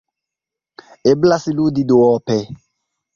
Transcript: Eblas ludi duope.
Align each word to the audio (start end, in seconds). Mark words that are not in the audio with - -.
Eblas 1.11 1.45
ludi 1.59 1.83
duope. 1.91 2.39